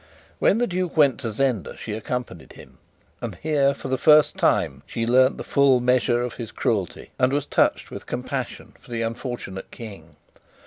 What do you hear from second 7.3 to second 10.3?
was touched with compassion for the unfortunate King.